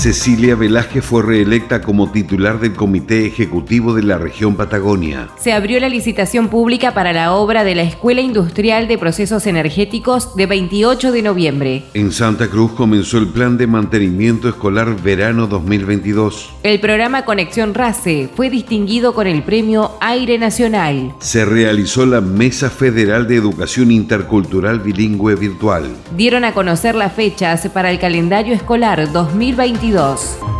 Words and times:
Cecilia 0.00 0.54
Velázquez 0.54 1.04
fue 1.04 1.22
reelecta 1.22 1.82
como 1.82 2.10
titular 2.10 2.58
del 2.58 2.72
Comité 2.72 3.26
Ejecutivo 3.26 3.92
de 3.92 4.02
la 4.02 4.16
región 4.16 4.56
Patagonia. 4.56 5.28
Se 5.36 5.52
abrió 5.52 5.78
la 5.78 5.90
licitación 5.90 6.48
pública 6.48 6.94
para 6.94 7.12
la 7.12 7.34
obra 7.34 7.64
de 7.64 7.74
la 7.74 7.82
Escuela 7.82 8.22
Industrial 8.22 8.88
de 8.88 8.96
Procesos 8.96 9.46
Energéticos 9.46 10.34
de 10.36 10.46
28 10.46 11.12
de 11.12 11.20
noviembre. 11.20 11.82
En 11.92 12.12
Santa 12.12 12.48
Cruz 12.48 12.72
comenzó 12.72 13.18
el 13.18 13.28
plan 13.28 13.58
de 13.58 13.66
mantenimiento 13.66 14.48
escolar 14.48 14.96
verano 15.02 15.46
2022. 15.46 16.48
El 16.62 16.80
programa 16.80 17.26
Conexión 17.26 17.74
RACE 17.74 18.30
fue 18.34 18.48
distinguido 18.48 19.12
con 19.12 19.26
el 19.26 19.42
premio 19.42 19.98
Aire 20.00 20.38
Nacional. 20.38 21.14
Se 21.18 21.44
realizó 21.44 22.06
la 22.06 22.22
Mesa 22.22 22.70
Federal 22.70 23.28
de 23.28 23.36
Educación 23.36 23.90
Intercultural 23.90 24.80
Bilingüe 24.80 25.34
Virtual. 25.34 25.84
Dieron 26.16 26.44
a 26.44 26.54
conocer 26.54 26.94
las 26.94 27.12
fechas 27.12 27.68
para 27.68 27.90
el 27.90 27.98
calendario 27.98 28.54
escolar 28.54 29.12
2022 29.12 29.89
2022. 29.90 30.59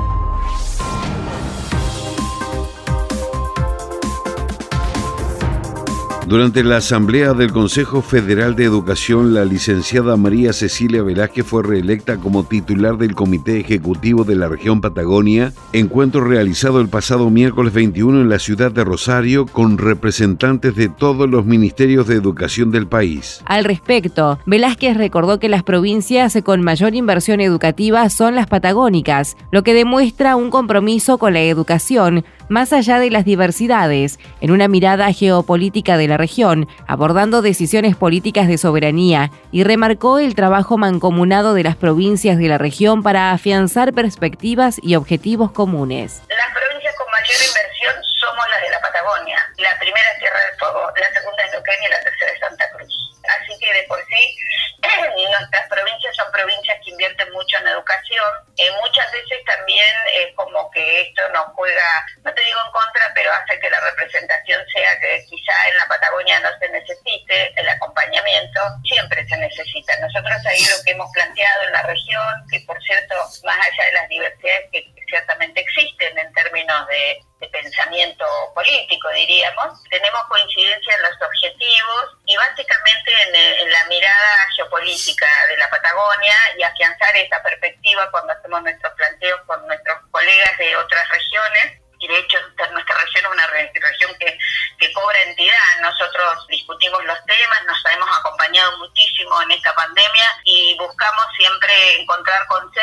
Durante 6.30 6.62
la 6.62 6.76
asamblea 6.76 7.34
del 7.34 7.50
Consejo 7.50 8.02
Federal 8.02 8.54
de 8.54 8.62
Educación, 8.62 9.34
la 9.34 9.44
licenciada 9.44 10.16
María 10.16 10.52
Cecilia 10.52 11.02
Velázquez 11.02 11.44
fue 11.44 11.64
reelecta 11.64 12.18
como 12.18 12.44
titular 12.44 12.98
del 12.98 13.16
Comité 13.16 13.58
Ejecutivo 13.58 14.22
de 14.22 14.36
la 14.36 14.46
región 14.46 14.80
Patagonia, 14.80 15.52
encuentro 15.72 16.22
realizado 16.22 16.80
el 16.80 16.86
pasado 16.86 17.30
miércoles 17.30 17.72
21 17.72 18.20
en 18.20 18.28
la 18.28 18.38
ciudad 18.38 18.70
de 18.70 18.84
Rosario 18.84 19.44
con 19.44 19.76
representantes 19.76 20.76
de 20.76 20.88
todos 20.88 21.28
los 21.28 21.46
ministerios 21.46 22.06
de 22.06 22.14
educación 22.14 22.70
del 22.70 22.86
país. 22.86 23.42
Al 23.46 23.64
respecto, 23.64 24.38
Velázquez 24.46 24.96
recordó 24.96 25.40
que 25.40 25.48
las 25.48 25.64
provincias 25.64 26.38
con 26.44 26.62
mayor 26.62 26.94
inversión 26.94 27.40
educativa 27.40 28.08
son 28.08 28.36
las 28.36 28.46
patagónicas, 28.46 29.36
lo 29.50 29.64
que 29.64 29.74
demuestra 29.74 30.36
un 30.36 30.50
compromiso 30.50 31.18
con 31.18 31.32
la 31.32 31.42
educación 31.42 32.24
más 32.50 32.72
allá 32.72 32.98
de 32.98 33.10
las 33.10 33.24
diversidades, 33.24 34.18
en 34.40 34.50
una 34.50 34.66
mirada 34.66 35.10
geopolítica 35.12 35.96
de 35.96 36.08
la 36.08 36.16
región, 36.16 36.68
abordando 36.88 37.42
decisiones 37.42 37.94
políticas 37.94 38.48
de 38.48 38.58
soberanía 38.58 39.30
y 39.52 39.62
remarcó 39.62 40.18
el 40.18 40.34
trabajo 40.34 40.76
mancomunado 40.76 41.54
de 41.54 41.62
las 41.62 41.76
provincias 41.76 42.38
de 42.38 42.48
la 42.48 42.58
región 42.58 43.04
para 43.04 43.30
afianzar 43.30 43.92
perspectivas 43.92 44.80
y 44.82 44.96
objetivos 44.96 45.52
comunes. 45.52 46.22
Las 46.28 46.50
provincias 46.52 46.94
con 46.98 47.06
mayor 47.12 47.38
inversión 47.38 47.94
somos 48.18 48.44
las 48.50 48.62
de 48.62 48.70
la 48.70 48.80
Patagonia. 48.80 49.38
La 49.58 49.78
primera 49.78 50.08
es 50.12 50.18
Tierra 50.18 50.40
del 50.40 50.58
Fuego, 50.58 50.90
la 50.90 51.08
segunda 51.14 51.44
es 51.44 51.52
Neuquén 51.52 51.78
y 51.86 51.88
la 51.88 52.00
tercera 52.02 52.32
es 52.32 52.40
Santa 52.40 52.70
Cruz. 52.74 52.92
Así 53.30 53.54
que 53.60 53.72
de 53.72 53.82
por 53.86 53.98
sí 54.10 54.36
nuestras 55.38 55.68
provincias 55.68 56.16
son 56.16 56.32
provincias 56.32 56.78
que 56.82 56.90
invierten 56.90 57.32
mucho 57.32 57.58
en 57.58 57.68
educación. 57.68 58.28
Eh, 58.56 58.70
muchas 58.82 59.10
veces 59.12 59.38
también 59.46 59.94
es 60.16 60.34
como 60.34 60.70
que 60.70 61.02
esto 61.02 61.22
nos 61.32 61.46
juega, 61.54 62.06
siempre 102.50 102.79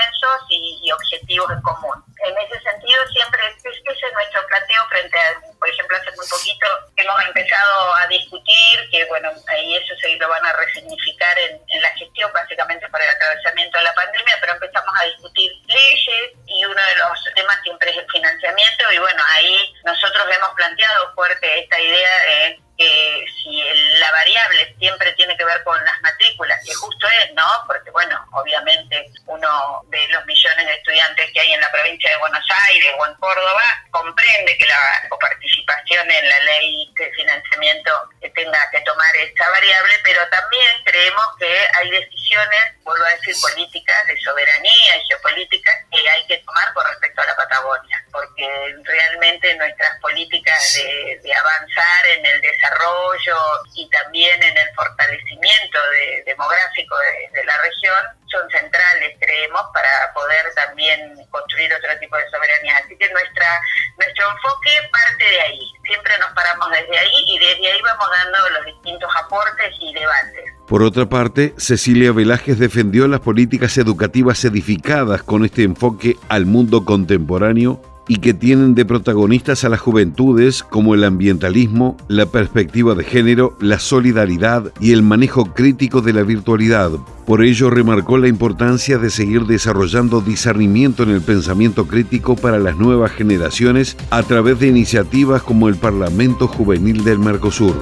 Aires 32.70 32.94
o 32.98 33.06
en 33.06 33.14
Córdoba 33.16 33.64
comprende 33.92 34.58
que 34.58 34.66
la 34.66 35.04
coparticipación 35.10 36.10
en 36.12 36.30
la 36.30 36.40
ley 36.40 36.94
de 36.98 37.12
financiamiento 37.12 37.92
tenga 38.36 38.70
que 38.72 38.82
tomar 38.82 39.16
esta 39.16 39.50
variable, 39.50 39.94
pero 40.04 40.28
también 40.30 40.72
creemos 40.86 41.26
que 41.40 41.68
hay 41.80 41.90
decisiones, 41.90 42.60
vuelvo 42.84 43.06
a 43.06 43.10
decir, 43.10 43.36
políticas, 43.42 44.06
de 44.08 44.20
soberanía 44.22 44.98
y 44.98 45.06
geopolíticas 45.08 45.76
que 45.92 46.10
hay 46.10 46.28
que 46.28 46.38
tomar 46.40 46.74
con 46.74 46.86
respecto 46.88 47.22
a 47.22 47.26
la 47.26 47.36
Patagonia, 47.36 48.06
porque 48.12 48.76
realmente 48.84 49.56
nuestras 49.56 50.00
políticas 50.00 50.74
de, 50.76 51.20
de 51.24 51.34
avanzar 51.34 52.08
en 52.08 52.26
el 52.26 52.42
desarrollo 52.42 52.68
desarrollo 52.68 53.38
y 53.76 53.90
también 53.90 54.42
en 54.44 54.58
el 54.58 54.70
fortalecimiento 54.76 55.80
demográfico 56.26 56.96
de, 57.34 57.44
la 57.46 57.58
región 57.60 57.98
son 58.30 58.50
centrales, 58.50 59.16
creemos, 59.20 59.62
para 59.74 60.12
poder 60.14 60.54
también 60.54 61.16
construir 61.32 61.74
otro 61.74 61.98
tipo 62.00 62.18
de 62.18 62.30
soberanía. 62.30 62.78
Así 62.78 62.98
que 62.98 63.10
nuestra 63.10 63.62
nuestro 63.98 64.27
enfoque 64.38 64.70
parte 64.92 65.24
de 65.24 65.40
ahí. 65.42 65.74
Siempre 65.84 66.14
nos 66.20 66.30
paramos 66.32 66.70
desde 66.70 66.98
ahí 66.98 67.26
y 67.28 67.40
desde 67.40 67.72
ahí 67.72 67.80
vamos 67.84 68.08
dando 68.12 68.50
los 68.58 68.66
distintos 68.66 69.10
aportes 69.24 69.74
y 69.80 69.94
debates. 69.94 70.54
Por 70.68 70.84
otra 70.84 71.06
parte, 71.08 71.54
Cecilia 71.58 72.12
Velázquez 72.12 72.60
defendió 72.60 73.08
las 73.08 73.22
políticas 73.22 73.78
educativas 73.78 74.44
edificadas 74.44 75.24
con 75.24 75.46
este 75.46 75.64
enfoque 75.64 76.18
al 76.30 76.46
mundo 76.46 76.84
contemporáneo 76.84 77.82
y 78.08 78.18
que 78.18 78.34
tienen 78.34 78.76
de 78.76 78.86
protagonistas 78.86 79.64
a 79.64 79.70
las 79.70 79.80
juventudes 79.80 80.64
como 80.64 80.96
el 80.96 81.04
ambientalismo, 81.04 81.98
la 82.08 82.26
perspectiva 82.26 82.96
de 82.96 83.04
género, 83.04 83.58
la 83.60 83.80
solidaridad 83.80 84.72
y 84.80 84.92
el 84.92 85.04
manejo 85.04 85.54
crítico 85.54 86.02
de 86.02 86.14
la 86.14 86.24
virtualidad. 86.24 86.92
Por 87.26 87.44
ello 87.44 87.70
remarcó 87.70 88.18
la 88.18 88.30
importancia 88.30 88.98
de 88.98 89.10
seguir 89.10 89.46
desarrollando 89.46 90.22
discernimiento 90.22 91.04
en 91.04 91.10
el 91.10 91.22
pensamiento 91.22 91.86
crítico 91.86 92.36
para 92.36 92.60
las 92.60 92.78
nuevas 92.78 93.12
generaciones 93.12 93.98
a 94.10 94.24
través 94.24 94.60
de 94.60 94.68
iniciativas 94.68 95.44
como 95.44 95.68
el 95.68 95.76
Parlamento 95.76 96.48
Juvenil 96.48 97.04
del 97.04 97.20
Mercosur. 97.20 97.76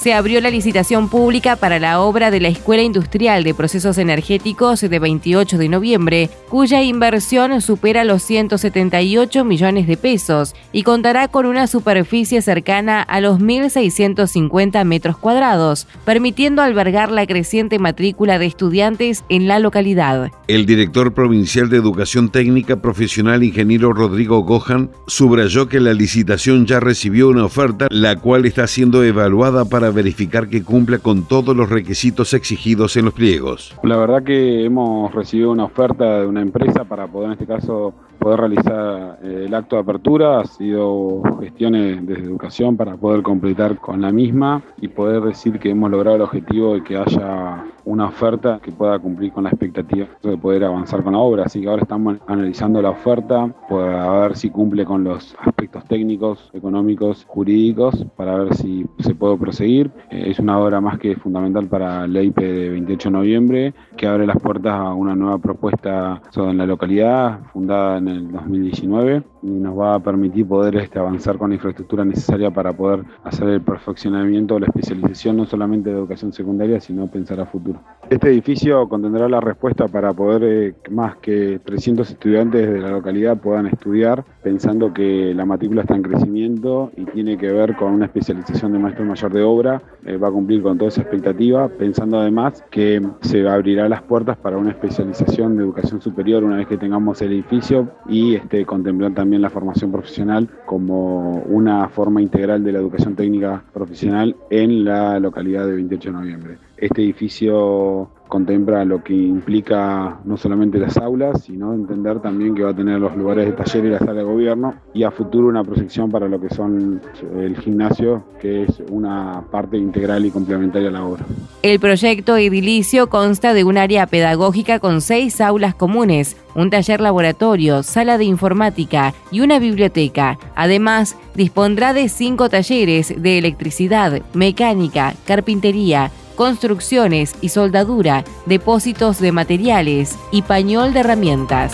Se 0.00 0.14
abrió 0.14 0.40
la 0.40 0.50
licitación 0.50 1.08
pública 1.08 1.56
para 1.56 1.78
la 1.78 2.00
obra 2.00 2.30
de 2.30 2.40
la 2.40 2.48
Escuela 2.48 2.82
Industrial 2.82 3.42
de 3.42 3.54
Procesos 3.54 3.98
Energéticos 3.98 4.80
de 4.80 4.98
28 4.98 5.58
de 5.58 5.68
noviembre, 5.68 6.30
cuya 6.48 6.82
inversión 6.82 7.60
supera 7.60 8.04
los 8.04 8.22
178 8.22 9.44
millones 9.44 9.86
de 9.86 9.96
pesos 9.96 10.54
y 10.72 10.82
contará 10.82 11.28
con 11.28 11.46
una 11.46 11.66
superficie 11.66 12.42
cercana 12.42 13.02
a 13.02 13.20
los 13.20 13.40
1.650 13.40 14.84
metros 14.84 15.18
cuadrados, 15.18 15.86
permitiendo 16.04 16.62
albergar 16.62 17.10
la 17.10 17.26
creciente 17.26 17.78
matrícula 17.78 18.38
de 18.38 18.46
estudiantes 18.46 19.24
en 19.28 19.48
la 19.48 19.58
localidad. 19.58 20.30
El 20.46 20.66
director 20.66 21.12
provincial 21.12 21.68
de 21.68 21.76
Educación 21.76 22.30
Técnica 22.30 22.80
Profesional, 22.80 23.42
ingeniero 23.42 23.92
Rodrigo 23.92 24.40
Gohan, 24.44 24.90
subrayó 25.06 25.68
que 25.68 25.80
la 25.80 25.92
licitación 25.92 26.66
ya 26.66 26.80
recibió 26.80 27.28
una 27.28 27.44
oferta, 27.44 27.88
la 27.90 28.16
cual 28.16 28.46
está 28.46 28.66
siendo 28.66 29.02
evaluada 29.02 29.64
para 29.64 29.87
verificar 29.90 30.48
que 30.48 30.62
cumpla 30.62 30.98
con 30.98 31.26
todos 31.26 31.56
los 31.56 31.68
requisitos 31.68 32.34
exigidos 32.34 32.96
en 32.96 33.06
los 33.06 33.14
pliegos. 33.14 33.74
La 33.82 33.96
verdad 33.96 34.22
que 34.22 34.64
hemos 34.64 35.14
recibido 35.14 35.50
una 35.50 35.64
oferta 35.64 36.20
de 36.20 36.26
una 36.26 36.42
empresa 36.42 36.84
para 36.84 37.06
poder 37.06 37.28
en 37.28 37.32
este 37.32 37.46
caso 37.46 37.94
poder 38.18 38.40
realizar 38.40 39.18
eh, 39.22 39.44
el 39.46 39.54
acto 39.54 39.76
de 39.76 39.82
apertura, 39.82 40.40
ha 40.40 40.44
sido 40.44 41.22
gestiones 41.40 42.04
desde 42.06 42.24
educación 42.24 42.76
para 42.76 42.96
poder 42.96 43.22
completar 43.22 43.78
con 43.78 44.00
la 44.02 44.10
misma 44.10 44.62
y 44.80 44.88
poder 44.88 45.22
decir 45.22 45.58
que 45.58 45.70
hemos 45.70 45.90
logrado 45.90 46.16
el 46.16 46.22
objetivo 46.22 46.74
de 46.74 46.82
que 46.82 46.96
haya 46.96 47.64
una 47.84 48.06
oferta 48.06 48.60
que 48.62 48.72
pueda 48.72 48.98
cumplir 48.98 49.32
con 49.32 49.44
la 49.44 49.50
expectativa 49.50 50.06
de 50.22 50.36
poder 50.36 50.64
avanzar 50.64 51.02
con 51.02 51.12
la 51.14 51.20
obra. 51.20 51.44
Así 51.44 51.60
que 51.60 51.68
ahora 51.68 51.82
estamos 51.82 52.18
analizando 52.26 52.82
la 52.82 52.90
oferta 52.90 53.50
para 53.68 54.20
ver 54.20 54.36
si 54.36 54.50
cumple 54.50 54.84
con 54.84 55.04
los 55.04 55.34
aspectos 55.40 55.84
técnicos, 55.86 56.50
económicos, 56.52 57.24
jurídicos, 57.26 58.04
para 58.16 58.36
ver 58.36 58.54
si 58.54 58.84
se 58.98 59.14
puede 59.14 59.38
proseguir. 59.38 59.77
Eh, 60.10 60.30
es 60.30 60.38
una 60.38 60.58
obra 60.58 60.80
más 60.80 60.98
que 60.98 61.16
fundamental 61.16 61.66
para 61.66 62.06
la 62.06 62.22
IP 62.22 62.38
de 62.38 62.68
28 62.70 63.08
de 63.08 63.12
noviembre, 63.12 63.74
que 63.96 64.06
abre 64.06 64.26
las 64.26 64.38
puertas 64.38 64.74
a 64.74 64.94
una 64.94 65.14
nueva 65.14 65.38
propuesta 65.38 66.20
en 66.36 66.58
la 66.58 66.66
localidad, 66.66 67.40
fundada 67.52 67.98
en 67.98 68.08
el 68.08 68.32
2019 68.32 69.22
y 69.42 69.46
nos 69.46 69.78
va 69.78 69.94
a 69.94 70.00
permitir 70.00 70.46
poder 70.46 70.76
este, 70.76 70.98
avanzar 70.98 71.38
con 71.38 71.50
la 71.50 71.56
infraestructura 71.56 72.04
necesaria 72.04 72.50
para 72.50 72.72
poder 72.72 73.04
hacer 73.24 73.48
el 73.48 73.60
perfeccionamiento 73.60 74.58
la 74.58 74.66
especialización 74.66 75.36
no 75.36 75.46
solamente 75.46 75.90
de 75.90 75.96
educación 75.96 76.32
secundaria, 76.32 76.80
sino 76.80 77.06
pensar 77.08 77.40
a 77.40 77.46
futuro. 77.46 77.80
Este 78.08 78.28
edificio 78.30 78.88
contendrá 78.88 79.28
la 79.28 79.40
respuesta 79.40 79.86
para 79.88 80.12
poder 80.12 80.42
eh, 80.44 80.74
más 80.90 81.16
que 81.16 81.60
300 81.64 82.10
estudiantes 82.10 82.70
de 82.70 82.80
la 82.80 82.90
localidad 82.90 83.38
puedan 83.38 83.66
estudiar, 83.66 84.24
pensando 84.42 84.92
que 84.92 85.32
la 85.34 85.44
matrícula 85.44 85.82
está 85.82 85.94
en 85.94 86.02
crecimiento 86.02 86.90
y 86.96 87.04
tiene 87.06 87.36
que 87.36 87.52
ver 87.52 87.76
con 87.76 87.92
una 87.92 88.06
especialización 88.06 88.72
de 88.72 88.78
maestro 88.78 89.04
mayor 89.04 89.32
de 89.32 89.42
obra, 89.42 89.67
eh, 90.04 90.16
va 90.16 90.28
a 90.28 90.30
cumplir 90.30 90.62
con 90.62 90.78
toda 90.78 90.88
esa 90.88 91.02
expectativa, 91.02 91.68
pensando 91.68 92.18
además 92.18 92.64
que 92.70 93.02
se 93.20 93.48
abrirá 93.48 93.88
las 93.88 94.02
puertas 94.02 94.36
para 94.36 94.56
una 94.56 94.70
especialización 94.70 95.56
de 95.56 95.64
educación 95.64 96.00
superior 96.00 96.44
una 96.44 96.56
vez 96.56 96.66
que 96.66 96.76
tengamos 96.76 97.20
el 97.22 97.32
edificio 97.32 97.90
y 98.08 98.34
este, 98.34 98.64
contemplar 98.64 99.14
también 99.14 99.42
la 99.42 99.50
formación 99.50 99.92
profesional 99.92 100.48
como 100.66 101.42
una 101.42 101.88
forma 101.88 102.22
integral 102.22 102.64
de 102.64 102.72
la 102.72 102.78
educación 102.78 103.14
técnica 103.14 103.62
profesional 103.72 104.36
en 104.50 104.84
la 104.84 105.18
localidad 105.20 105.66
de 105.66 105.74
28 105.74 106.08
de 106.10 106.16
noviembre. 106.16 106.58
Este 106.76 107.02
edificio 107.02 108.10
contempla 108.28 108.84
lo 108.84 109.02
que 109.02 109.14
implica 109.14 110.20
no 110.24 110.36
solamente 110.36 110.78
las 110.78 110.96
aulas, 110.96 111.42
sino 111.42 111.72
entender 111.74 112.20
también 112.20 112.54
que 112.54 112.62
va 112.62 112.70
a 112.70 112.76
tener 112.76 113.00
los 113.00 113.16
lugares 113.16 113.46
de 113.46 113.52
taller 113.52 113.86
y 113.86 113.90
la 113.90 113.98
sala 113.98 114.14
de 114.14 114.22
gobierno 114.22 114.74
y 114.94 115.02
a 115.02 115.10
futuro 115.10 115.48
una 115.48 115.64
proyección 115.64 116.10
para 116.10 116.28
lo 116.28 116.40
que 116.40 116.50
son 116.50 117.00
el 117.36 117.56
gimnasio, 117.56 118.24
que 118.40 118.64
es 118.64 118.82
una 118.90 119.44
parte 119.50 119.76
integral 119.76 120.26
y 120.26 120.30
complementaria 120.30 120.88
a 120.88 120.92
la 120.92 121.04
obra. 121.04 121.24
El 121.62 121.80
proyecto 121.80 122.36
edilicio 122.36 123.08
consta 123.08 123.54
de 123.54 123.64
un 123.64 123.78
área 123.78 124.06
pedagógica 124.06 124.78
con 124.78 125.00
seis 125.00 125.40
aulas 125.40 125.74
comunes, 125.74 126.36
un 126.54 126.70
taller 126.70 127.00
laboratorio, 127.00 127.82
sala 127.82 128.18
de 128.18 128.24
informática 128.24 129.14
y 129.30 129.40
una 129.40 129.58
biblioteca. 129.58 130.38
Además, 130.54 131.16
dispondrá 131.34 131.94
de 131.94 132.08
cinco 132.08 132.48
talleres 132.48 133.14
de 133.20 133.38
electricidad, 133.38 134.22
mecánica, 134.34 135.14
carpintería, 135.26 136.10
construcciones 136.38 137.34
y 137.40 137.48
soldadura, 137.48 138.24
depósitos 138.46 139.18
de 139.18 139.32
materiales 139.32 140.16
y 140.30 140.42
pañol 140.42 140.92
de 140.92 141.00
herramientas. 141.00 141.72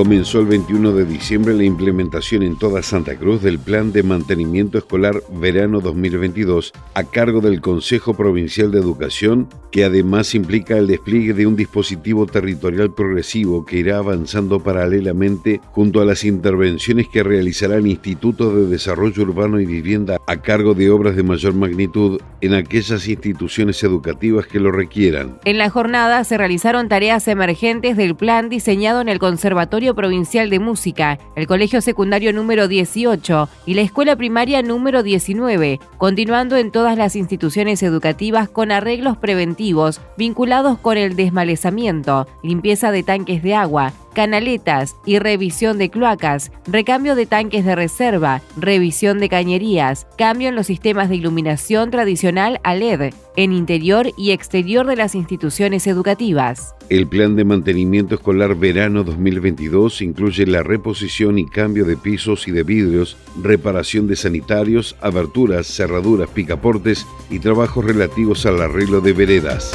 Comenzó 0.00 0.40
el 0.40 0.46
21 0.46 0.92
de 0.92 1.04
diciembre 1.04 1.52
la 1.52 1.64
implementación 1.64 2.42
en 2.42 2.56
toda 2.56 2.82
Santa 2.82 3.16
Cruz 3.16 3.42
del 3.42 3.58
Plan 3.58 3.92
de 3.92 4.02
Mantenimiento 4.02 4.78
Escolar 4.78 5.22
Verano 5.30 5.80
2022 5.80 6.72
a 6.94 7.04
cargo 7.04 7.42
del 7.42 7.60
Consejo 7.60 8.14
Provincial 8.14 8.70
de 8.70 8.78
Educación, 8.78 9.46
que 9.70 9.84
además 9.84 10.34
implica 10.34 10.78
el 10.78 10.86
despliegue 10.86 11.34
de 11.34 11.46
un 11.46 11.54
dispositivo 11.54 12.24
territorial 12.24 12.94
progresivo 12.94 13.66
que 13.66 13.76
irá 13.76 13.98
avanzando 13.98 14.60
paralelamente 14.60 15.60
junto 15.70 16.00
a 16.00 16.06
las 16.06 16.24
intervenciones 16.24 17.06
que 17.06 17.22
realizará 17.22 17.76
el 17.76 17.86
Instituto 17.86 18.56
de 18.56 18.68
Desarrollo 18.68 19.22
Urbano 19.22 19.60
y 19.60 19.66
Vivienda 19.66 20.16
a 20.26 20.40
cargo 20.40 20.72
de 20.72 20.90
obras 20.90 21.14
de 21.14 21.24
mayor 21.24 21.52
magnitud 21.52 22.22
en 22.40 22.54
aquellas 22.54 23.06
instituciones 23.06 23.84
educativas 23.84 24.46
que 24.46 24.60
lo 24.60 24.72
requieran. 24.72 25.38
En 25.44 25.58
la 25.58 25.68
jornada 25.68 26.24
se 26.24 26.38
realizaron 26.38 26.88
tareas 26.88 27.28
emergentes 27.28 27.98
del 27.98 28.16
plan 28.16 28.48
diseñado 28.48 29.02
en 29.02 29.10
el 29.10 29.18
Conservatorio 29.18 29.89
Provincial 29.94 30.50
de 30.50 30.58
Música, 30.58 31.18
el 31.36 31.46
Colegio 31.46 31.80
Secundario 31.80 32.32
número 32.32 32.68
18 32.68 33.48
y 33.66 33.74
la 33.74 33.82
Escuela 33.82 34.16
Primaria 34.16 34.62
número 34.62 35.02
19, 35.02 35.80
continuando 35.98 36.56
en 36.56 36.70
todas 36.70 36.96
las 36.96 37.16
instituciones 37.16 37.82
educativas 37.82 38.48
con 38.48 38.72
arreglos 38.72 39.16
preventivos 39.16 40.00
vinculados 40.16 40.78
con 40.78 40.96
el 40.96 41.16
desmalezamiento, 41.16 42.26
limpieza 42.42 42.90
de 42.90 43.02
tanques 43.02 43.42
de 43.42 43.54
agua, 43.54 43.92
canaletas 44.20 44.96
y 45.06 45.18
revisión 45.18 45.78
de 45.78 45.88
cloacas, 45.88 46.52
recambio 46.66 47.14
de 47.14 47.24
tanques 47.24 47.64
de 47.64 47.74
reserva, 47.74 48.42
revisión 48.58 49.18
de 49.18 49.30
cañerías, 49.30 50.06
cambio 50.18 50.50
en 50.50 50.56
los 50.56 50.66
sistemas 50.66 51.08
de 51.08 51.16
iluminación 51.16 51.90
tradicional 51.90 52.60
a 52.62 52.74
LED, 52.74 53.14
en 53.36 53.54
interior 53.54 54.10
y 54.18 54.32
exterior 54.32 54.86
de 54.86 54.96
las 54.96 55.14
instituciones 55.14 55.86
educativas. 55.86 56.74
El 56.90 57.06
plan 57.06 57.34
de 57.34 57.46
mantenimiento 57.46 58.16
escolar 58.16 58.56
verano 58.56 59.04
2022 59.04 60.02
incluye 60.02 60.44
la 60.44 60.62
reposición 60.62 61.38
y 61.38 61.46
cambio 61.46 61.86
de 61.86 61.96
pisos 61.96 62.46
y 62.46 62.50
de 62.50 62.62
vidrios, 62.62 63.16
reparación 63.42 64.06
de 64.06 64.16
sanitarios, 64.16 64.96
aberturas, 65.00 65.66
cerraduras, 65.66 66.28
picaportes 66.28 67.06
y 67.30 67.38
trabajos 67.38 67.86
relativos 67.86 68.44
al 68.44 68.60
arreglo 68.60 69.00
de 69.00 69.14
veredas. 69.14 69.72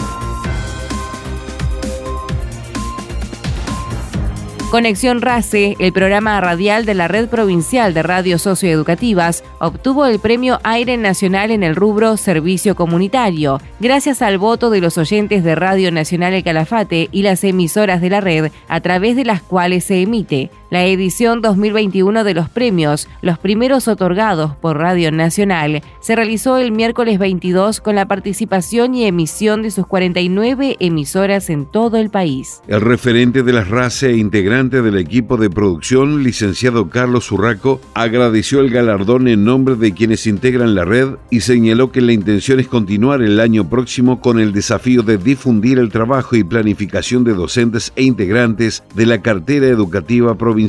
Conexión 4.76 5.22
RACE, 5.22 5.78
el 5.80 5.94
programa 5.94 6.42
radial 6.42 6.86
de 6.86 6.96
la 6.96 7.08
Red 7.08 7.30
Provincial 7.30 7.94
de 7.94 8.04
Radios 8.04 8.42
Socioeducativas, 8.42 9.42
obtuvo 9.60 10.06
el 10.06 10.20
premio 10.20 10.60
Aire 10.64 10.98
Nacional 10.98 11.52
en 11.52 11.64
el 11.64 11.78
rubro 11.78 12.18
Servicio 12.18 12.76
Comunitario, 12.76 13.62
gracias 13.80 14.22
al 14.22 14.38
voto 14.38 14.70
de 14.70 14.82
los 14.82 14.98
oyentes 14.98 15.46
de 15.46 15.56
Radio 15.56 15.94
Nacional 15.94 16.34
El 16.34 16.44
Calafate 16.44 17.08
y 17.14 17.22
las 17.22 17.46
emisoras 17.46 18.02
de 18.02 18.10
la 18.10 18.20
red, 18.20 18.52
a 18.68 18.82
través 18.82 19.16
de 19.16 19.24
las 19.24 19.42
cuales 19.42 19.86
se 19.86 20.02
emite. 20.02 20.52
La 20.76 20.84
edición 20.88 21.42
2021 21.42 22.26
de 22.26 22.34
los 22.34 22.50
premios, 22.50 23.08
los 23.22 23.40
primeros 23.40 23.88
otorgados 23.88 24.58
por 24.58 24.78
Radio 24.78 25.10
Nacional, 25.10 25.82
se 26.02 26.18
realizó 26.18 26.58
el 26.58 26.74
miércoles 26.74 27.18
22 27.18 27.80
con 27.80 27.96
la 27.96 28.10
participación 28.10 28.94
y 28.94 29.06
emisión 29.06 29.62
de 29.62 29.72
sus 29.72 29.88
49 29.88 30.76
emisoras 30.82 31.50
en 31.50 31.66
todo 31.66 31.96
el 31.96 32.10
país. 32.10 32.62
El 32.68 32.82
referente 32.82 33.42
de 33.42 33.54
las 33.54 33.70
RACE 33.70 34.10
e 34.10 34.18
integrante 34.18 34.82
del 34.82 34.98
equipo 34.98 35.38
de 35.38 35.50
producción, 35.50 36.24
licenciado 36.24 36.90
Carlos 36.90 37.32
Urraco, 37.32 37.80
agradeció 37.94 38.60
el 38.60 38.70
galardón 38.70 39.30
en 39.30 39.46
nombre 39.46 39.76
de 39.76 39.94
quienes 39.94 40.28
integran 40.28 40.76
la 40.76 40.84
red 40.84 41.12
y 41.30 41.40
señaló 41.40 41.94
que 41.94 42.02
la 42.02 42.12
intención 42.12 42.60
es 42.60 42.68
continuar 42.68 43.22
el 43.22 43.40
año 43.40 43.70
próximo 43.70 44.20
con 44.20 44.42
el 44.42 44.52
desafío 44.52 45.04
de 45.04 45.18
difundir 45.18 45.80
el 45.80 45.90
trabajo 45.90 46.36
y 46.36 46.44
planificación 46.44 47.24
de 47.24 47.34
docentes 47.34 47.94
e 47.96 48.04
integrantes 48.04 48.84
de 48.94 49.06
la 49.06 49.22
cartera 49.22 49.68
educativa 49.68 50.38
provincial 50.38 50.65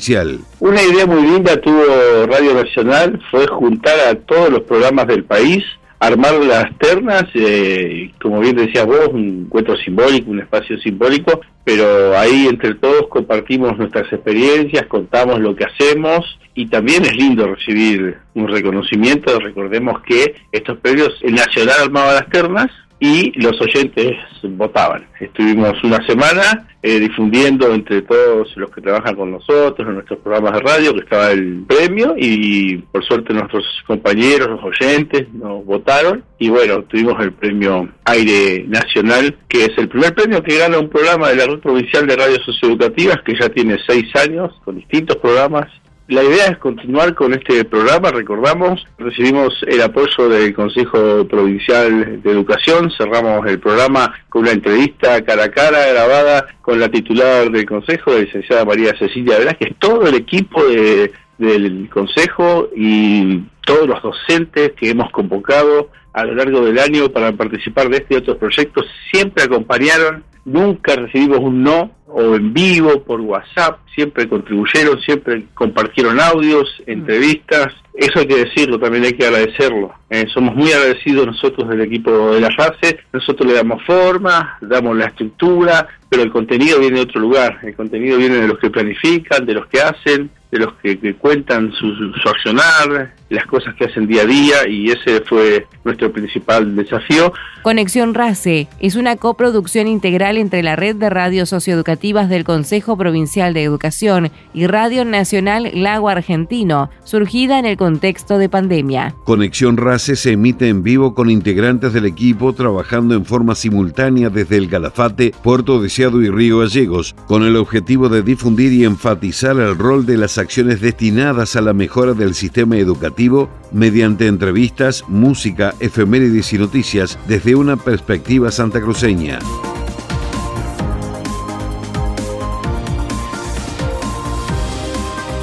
una 0.61 0.83
idea 0.83 1.07
muy 1.07 1.23
linda 1.23 1.61
tuvo 1.61 2.26
Radio 2.26 2.55
Nacional, 2.55 3.21
fue 3.31 3.47
juntar 3.47 3.99
a 4.09 4.15
todos 4.15 4.50
los 4.50 4.62
programas 4.62 5.07
del 5.07 5.25
país, 5.25 5.65
armar 5.99 6.35
las 6.35 6.76
ternas, 6.79 7.25
eh, 7.35 8.11
como 8.21 8.41
bien 8.41 8.57
decías 8.57 8.87
vos, 8.87 9.09
un 9.12 9.47
encuentro 9.47 9.76
simbólico, 9.76 10.31
un 10.31 10.41
espacio 10.41 10.79
simbólico, 10.79 11.41
pero 11.65 12.17
ahí 12.17 12.47
entre 12.49 12.75
todos 12.75 13.09
compartimos 13.09 13.76
nuestras 13.79 14.12
experiencias, 14.12 14.87
contamos 14.87 15.41
lo 15.41 15.57
que 15.57 15.65
hacemos 15.65 16.38
y 16.55 16.67
también 16.67 17.05
es 17.05 17.17
lindo 17.17 17.47
recibir 17.55 18.17
un 18.35 18.49
reconocimiento. 18.49 19.38
Recordemos 19.38 20.00
que 20.03 20.37
estos 20.53 20.79
premios, 20.79 21.19
el 21.23 21.35
Nacional 21.35 21.76
armaba 21.85 22.15
las 22.15 22.29
ternas, 22.31 22.71
y 22.99 23.33
los 23.41 23.61
oyentes 23.61 24.12
votaban. 24.43 25.07
Estuvimos 25.21 25.73
una 25.85 26.05
semana 26.07 26.69
eh, 26.83 27.00
difundiendo 27.00 27.75
entre 27.75 28.03
todos 28.03 28.57
los 28.57 28.71
que 28.71 28.81
trabajan 28.81 29.15
con 29.17 29.31
nosotros 29.31 29.87
en 29.87 29.95
nuestros 29.95 30.21
programas 30.21 30.55
de 30.55 30.61
radio 30.61 30.95
que 30.95 31.00
estaba 31.00 31.31
el 31.33 31.65
premio 31.67 32.15
y 32.17 32.79
por 32.79 33.05
suerte 33.05 33.35
nuestros 33.35 33.65
compañeros, 33.87 34.49
los 34.49 34.62
oyentes, 34.62 35.29
nos 35.35 35.65
votaron 35.65 36.25
y 36.38 36.49
bueno, 36.49 36.85
tuvimos 36.85 37.21
el 37.21 37.33
premio 37.33 37.88
Aire 38.05 38.65
Nacional, 38.69 39.37
que 39.49 39.65
es 39.65 39.79
el 39.79 39.88
primer 39.88 40.15
premio 40.15 40.43
que 40.43 40.59
gana 40.59 40.79
un 40.79 40.88
programa 40.88 41.29
de 41.29 41.37
la 41.37 41.47
Red 41.47 41.59
Provincial 41.59 42.07
de 42.07 42.17
Radios 42.17 42.45
Socioeducativas 42.45 43.21
que 43.23 43.35
ya 43.38 43.49
tiene 43.49 43.79
seis 43.87 44.07
años 44.17 44.53
con 44.65 44.76
distintos 44.76 45.17
programas 45.17 45.67
la 46.09 46.23
idea 46.23 46.47
es 46.47 46.59
continuar 46.59 47.15
con 47.15 47.33
este 47.35 47.65
programa. 47.65 48.11
Recordamos, 48.11 48.87
recibimos 48.99 49.55
el 49.67 49.83
apoyo 49.83 50.29
del 50.29 50.55
Consejo 50.55 51.27
Provincial 51.27 52.23
de 52.23 52.31
Educación. 52.31 52.91
Cerramos 52.97 53.47
el 53.47 53.59
programa 53.59 54.15
con 54.29 54.43
una 54.43 54.53
entrevista 54.53 55.25
cara 55.25 55.45
a 55.45 55.51
cara 55.51 55.87
grabada 55.93 56.47
con 56.63 56.79
la 56.79 56.89
titular 56.89 57.51
del 57.51 57.67
Consejo, 57.67 58.13
la 58.13 58.21
licenciada 58.21 58.65
María 58.65 58.97
Cecilia 58.97 59.39
Velázquez. 59.39 59.75
Todo 59.79 60.07
el 60.07 60.15
equipo 60.15 60.65
de 60.65 61.13
del 61.39 61.91
Consejo 61.91 62.71
y 62.75 63.43
todos 63.65 63.87
los 63.87 64.03
docentes 64.03 64.73
que 64.73 64.91
hemos 64.91 65.11
convocado 65.11 65.91
a 66.13 66.25
lo 66.25 66.35
largo 66.35 66.63
del 66.63 66.79
año 66.79 67.11
para 67.11 67.33
participar 67.33 67.91
de 67.91 67.99
este 67.99 68.15
y 68.15 68.17
otros 68.19 68.39
proyectos 68.39 68.87
siempre 69.13 69.45
acompañaron, 69.45 70.25
nunca 70.45 70.97
recibimos 70.97 71.41
un 71.41 71.63
no 71.63 71.91
o 72.18 72.35
en 72.35 72.54
vivo 72.54 73.02
por 73.02 73.20
WhatsApp, 73.20 73.78
siempre 73.94 74.26
contribuyeron, 74.26 74.99
siempre 75.02 75.44
compartieron 75.52 76.18
audios, 76.18 76.66
entrevistas, 76.87 77.75
eso 77.97 78.21
hay 78.21 78.26
que 78.26 78.45
decirlo, 78.45 78.79
también 78.79 79.05
hay 79.05 79.12
que 79.12 79.26
agradecerlo. 79.26 79.93
Eh, 80.11 80.26
somos 80.33 80.55
muy 80.55 80.71
agradecidos 80.73 81.26
nosotros 81.26 81.69
del 81.69 81.81
equipo 81.81 82.33
de 82.35 82.41
la 82.41 82.49
RACE, 82.50 82.99
nosotros 83.12 83.49
le 83.49 83.57
damos 83.57 83.83
forma, 83.85 84.59
damos 84.61 84.97
la 84.97 85.07
estructura, 85.07 85.88
pero 86.09 86.23
el 86.23 86.31
contenido 86.31 86.79
viene 86.79 86.97
de 86.97 87.03
otro 87.05 87.21
lugar, 87.21 87.59
el 87.62 87.75
contenido 87.75 88.19
viene 88.19 88.37
de 88.37 88.49
los 88.49 88.59
que 88.59 88.71
planifican, 88.71 89.45
de 89.47 89.55
los 89.55 89.67
que 89.67 89.81
hacen, 89.81 90.31
de 90.50 90.59
los 90.59 90.75
que, 90.75 91.15
cuentan 91.15 91.73
su, 91.73 91.95
su, 91.95 92.29
accionar, 92.29 93.15
las 93.29 93.47
cosas 93.47 93.75
que 93.75 93.87
hacen 93.87 94.07
día 94.07 94.23
a 94.23 94.26
día 94.26 94.69
y 94.69 94.91
ese 94.91 95.21
fue 95.23 95.67
nuestro 95.85 96.12
principal 96.12 96.76
desafío. 96.76 97.33
Conexión 97.62 98.15
RACE 98.15 98.69
es 98.79 98.95
una 98.95 99.17
coproducción 99.17 99.88
integral 99.88 100.37
entre 100.37 100.62
la 100.62 100.76
red 100.76 100.95
de 100.95 101.11
radios 101.11 101.49
socioeducativas 101.49 102.29
del 102.29 102.45
Consejo 102.45 102.97
Provincial 102.97 103.55
de 103.55 103.65
Educación 103.65 104.31
y 104.55 104.69
Radio 104.69 105.05
Nacional 105.05 105.71
Lago 105.75 106.09
Argentino, 106.09 106.91
surgida 107.03 107.59
en 107.59 107.67
el 107.67 107.76
contexto 107.87 108.38
de 108.38 108.49
pandemia. 108.49 109.14
Conexión 109.23 109.76
RACE 109.76 110.16
se 110.16 110.33
emite 110.33 110.69
en 110.69 110.83
vivo 110.83 111.14
con 111.14 111.31
integrantes 111.31 111.93
del 111.93 112.05
equipo 112.05 112.52
trabajando 112.52 113.14
en 113.14 113.25
forma 113.25 113.55
simultánea 113.55 114.28
desde 114.28 114.57
el 114.57 114.69
Calafate, 114.69 115.33
Puerto 115.45 115.81
Deseado 115.81 116.21
y 116.21 116.28
Río 116.28 116.59
Gallegos, 116.59 117.14
con 117.28 117.45
el 117.45 117.55
objetivo 117.55 118.09
de 118.09 118.25
difundir 118.25 118.73
y 118.73 118.85
enfatizar 118.85 119.57
el 119.61 119.78
rol 119.78 120.05
de 120.05 120.16
las 120.16 120.37
acciones 120.37 120.81
destinadas 120.81 121.55
a 121.55 121.61
la 121.61 121.75
mejora 121.75 122.14
del 122.14 122.35
sistema 122.35 122.76
educativo 122.76 123.49
mediante 123.71 124.26
entrevistas, 124.26 125.05
música, 125.07 125.73
efemérides 125.78 126.52
y 126.55 126.59
noticias 126.59 127.16
desde 127.28 127.55
una 127.55 127.76
perspectiva 127.76 128.50
santacruceña. 128.50 129.38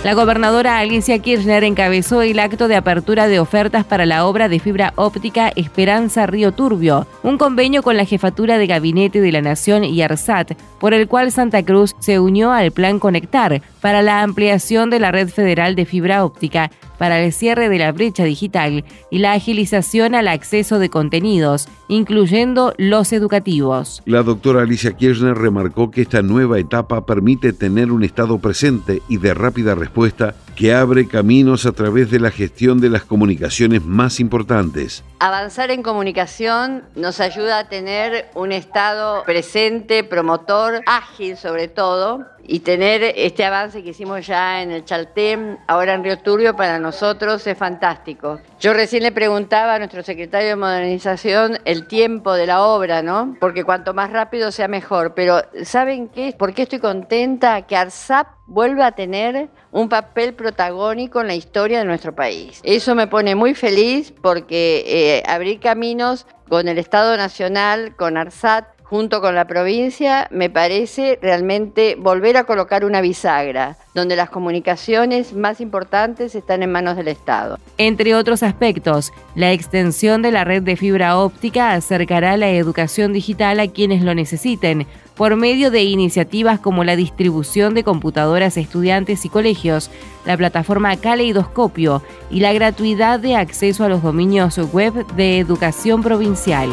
La 0.03 0.15
gobernadora 0.15 0.79
Alicia 0.79 1.17
Kirchner 1.19 1.63
encabezó 1.63 2.21
el 2.21 2.37
acto 2.39 2.67
de 2.67 2.75
apertura 2.75 3.29
de 3.29 3.39
ofertas 3.39 3.85
para 3.85 4.05
la 4.05 4.25
obra 4.25 4.49
de 4.49 4.59
fibra 4.59 4.91
óptica 4.97 5.53
Esperanza 5.55 6.25
Río 6.25 6.51
Turbio, 6.51 7.07
un 7.23 7.37
convenio 7.37 7.83
con 7.83 7.95
la 7.95 8.03
Jefatura 8.03 8.57
de 8.57 8.67
Gabinete 8.67 9.21
de 9.21 9.31
la 9.31 9.41
Nación 9.41 9.85
y 9.85 10.01
ARSAT, 10.01 10.57
por 10.77 10.93
el 10.93 11.07
cual 11.07 11.31
Santa 11.31 11.63
Cruz 11.63 11.95
se 11.99 12.19
unió 12.19 12.51
al 12.51 12.71
Plan 12.71 12.99
Conectar 12.99 13.61
para 13.79 14.01
la 14.01 14.23
ampliación 14.23 14.89
de 14.89 14.99
la 14.99 15.13
red 15.13 15.29
federal 15.29 15.73
de 15.73 15.85
fibra 15.85 16.25
óptica 16.25 16.69
para 17.03 17.19
el 17.21 17.33
cierre 17.33 17.67
de 17.67 17.79
la 17.79 17.91
brecha 17.91 18.23
digital 18.23 18.85
y 19.11 19.17
la 19.17 19.33
agilización 19.33 20.15
al 20.15 20.29
acceso 20.29 20.79
de 20.79 20.87
contenidos, 20.87 21.67
incluyendo 21.89 22.73
los 22.77 23.11
educativos. 23.11 24.01
La 24.05 24.23
doctora 24.23 24.61
Alicia 24.61 24.93
Kirchner 24.93 25.35
remarcó 25.35 25.91
que 25.91 26.03
esta 26.03 26.21
nueva 26.21 26.59
etapa 26.59 27.05
permite 27.05 27.51
tener 27.51 27.91
un 27.91 28.05
Estado 28.05 28.37
presente 28.37 29.01
y 29.09 29.17
de 29.17 29.33
rápida 29.33 29.75
respuesta 29.75 30.33
que 30.55 30.73
abre 30.73 31.07
caminos 31.07 31.65
a 31.65 31.71
través 31.71 32.11
de 32.11 32.19
la 32.19 32.31
gestión 32.31 32.79
de 32.79 32.89
las 32.89 33.03
comunicaciones 33.03 33.83
más 33.83 34.19
importantes. 34.19 35.03
Avanzar 35.19 35.71
en 35.71 35.83
comunicación 35.83 36.83
nos 36.95 37.19
ayuda 37.19 37.59
a 37.59 37.69
tener 37.69 38.29
un 38.35 38.51
Estado 38.51 39.23
presente, 39.23 40.03
promotor, 40.03 40.81
ágil 40.85 41.37
sobre 41.37 41.67
todo, 41.67 42.25
y 42.45 42.59
tener 42.59 43.03
este 43.15 43.45
avance 43.45 43.83
que 43.83 43.91
hicimos 43.91 44.27
ya 44.27 44.61
en 44.61 44.71
el 44.71 44.83
Chaltén, 44.83 45.57
ahora 45.67 45.93
en 45.93 46.03
Río 46.03 46.19
Turbio, 46.19 46.55
para 46.55 46.77
nosotros 46.77 47.45
es 47.47 47.57
fantástico. 47.57 48.39
Yo 48.59 48.73
recién 48.73 49.03
le 49.03 49.11
preguntaba 49.11 49.75
a 49.75 49.79
nuestro 49.79 50.03
secretario 50.03 50.49
de 50.49 50.55
Modernización 50.55 51.57
el 51.65 51.87
tiempo 51.87 52.33
de 52.33 52.45
la 52.45 52.63
obra, 52.63 53.01
¿no? 53.01 53.35
Porque 53.39 53.63
cuanto 53.63 53.93
más 53.93 54.11
rápido 54.11 54.51
sea 54.51 54.67
mejor. 54.67 55.13
Pero 55.13 55.41
¿saben 55.63 56.09
qué? 56.09 56.35
¿Por 56.37 56.53
qué 56.53 56.63
estoy 56.63 56.79
contenta? 56.79 57.61
Que 57.63 57.77
ARSAP 57.77 58.27
vuelva 58.45 58.87
a 58.87 58.91
tener 58.93 59.49
un 59.71 59.89
papel 59.89 60.33
protagónico 60.33 61.21
en 61.21 61.27
la 61.27 61.35
historia 61.35 61.79
de 61.79 61.85
nuestro 61.85 62.13
país. 62.13 62.59
Eso 62.63 62.95
me 62.95 63.07
pone 63.07 63.35
muy 63.35 63.55
feliz 63.55 64.13
porque 64.21 64.83
eh, 64.85 65.23
abrir 65.27 65.59
caminos 65.59 66.25
con 66.49 66.67
el 66.67 66.77
Estado 66.77 67.15
Nacional, 67.17 67.95
con 67.95 68.17
ARSAT, 68.17 68.65
junto 68.93 69.21
con 69.21 69.33
la 69.33 69.47
provincia, 69.47 70.27
me 70.29 70.51
parece 70.51 71.17
realmente 71.19 71.95
volver 71.97 72.37
a 72.37 72.43
colocar 72.43 72.85
una 72.85 73.01
bisagra, 73.01 73.75
donde 73.95 74.15
las 74.15 74.29
comunicaciones 74.29 75.33
más 75.33 75.61
importantes 75.61 76.35
están 76.35 76.61
en 76.61 76.71
manos 76.71 76.95
del 76.95 77.07
Estado. 77.07 77.57
Entre 77.79 78.13
otros 78.13 78.43
aspectos, 78.43 79.11
la 79.33 79.51
extensión 79.51 80.21
de 80.21 80.31
la 80.31 80.43
red 80.43 80.61
de 80.61 80.75
fibra 80.75 81.17
óptica 81.17 81.71
acercará 81.71 82.37
la 82.37 82.51
educación 82.51 83.13
digital 83.13 83.59
a 83.59 83.67
quienes 83.67 84.03
lo 84.03 84.13
necesiten, 84.13 84.85
por 85.15 85.35
medio 85.35 85.71
de 85.71 85.83
iniciativas 85.83 86.59
como 86.59 86.83
la 86.83 86.95
distribución 86.95 87.73
de 87.73 87.83
computadoras 87.83 88.57
a 88.57 88.59
estudiantes 88.59 89.25
y 89.25 89.29
colegios, 89.29 89.89
la 90.25 90.37
plataforma 90.37 90.95
Caleidoscopio 90.97 92.01
y 92.29 92.39
la 92.39 92.53
gratuidad 92.53 93.19
de 93.19 93.35
acceso 93.35 93.83
a 93.83 93.89
los 93.89 94.01
dominios 94.03 94.57
web 94.71 95.05
de 95.15 95.39
educación 95.39 96.01
provincial. 96.01 96.69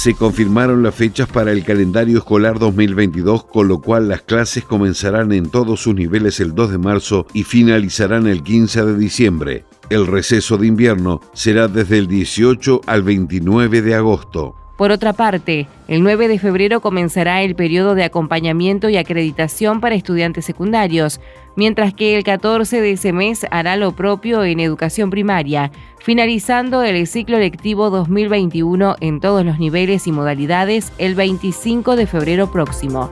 Se 0.00 0.14
confirmaron 0.14 0.82
las 0.82 0.94
fechas 0.94 1.28
para 1.28 1.52
el 1.52 1.62
calendario 1.62 2.16
escolar 2.16 2.58
2022, 2.58 3.44
con 3.44 3.68
lo 3.68 3.82
cual 3.82 4.08
las 4.08 4.22
clases 4.22 4.64
comenzarán 4.64 5.30
en 5.30 5.50
todos 5.50 5.82
sus 5.82 5.94
niveles 5.94 6.40
el 6.40 6.54
2 6.54 6.70
de 6.70 6.78
marzo 6.78 7.26
y 7.34 7.42
finalizarán 7.42 8.26
el 8.26 8.42
15 8.42 8.82
de 8.86 8.96
diciembre. 8.96 9.64
El 9.90 10.06
receso 10.06 10.56
de 10.56 10.68
invierno 10.68 11.20
será 11.34 11.68
desde 11.68 11.98
el 11.98 12.06
18 12.06 12.80
al 12.86 13.02
29 13.02 13.82
de 13.82 13.94
agosto. 13.94 14.54
Por 14.78 14.90
otra 14.90 15.12
parte, 15.12 15.68
el 15.86 16.02
9 16.02 16.28
de 16.28 16.38
febrero 16.38 16.80
comenzará 16.80 17.42
el 17.42 17.54
periodo 17.54 17.94
de 17.94 18.04
acompañamiento 18.04 18.88
y 18.88 18.96
acreditación 18.96 19.82
para 19.82 19.96
estudiantes 19.96 20.46
secundarios, 20.46 21.20
mientras 21.56 21.94
que 21.94 22.16
el 22.16 22.24
14 22.24 22.80
de 22.80 22.92
ese 22.92 23.12
mes 23.12 23.46
hará 23.50 23.76
lo 23.76 23.92
propio 23.92 24.44
en 24.44 24.60
educación 24.60 25.10
primaria, 25.10 25.70
finalizando 25.98 26.82
el 26.82 27.06
ciclo 27.06 27.38
lectivo 27.38 27.90
2021 27.90 28.96
en 29.00 29.20
todos 29.20 29.44
los 29.44 29.58
niveles 29.58 30.06
y 30.06 30.12
modalidades 30.12 30.92
el 30.98 31.14
25 31.14 31.96
de 31.96 32.06
febrero 32.06 32.50
próximo. 32.50 33.10